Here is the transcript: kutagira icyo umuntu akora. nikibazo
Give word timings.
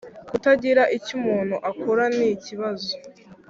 kutagira 0.29 0.83
icyo 0.97 1.11
umuntu 1.19 1.55
akora. 1.71 2.03
nikibazo 2.17 2.93